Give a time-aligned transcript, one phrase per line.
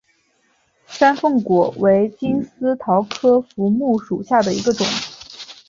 [0.87, 4.83] 山凤果为金丝桃科福木属下的一个种。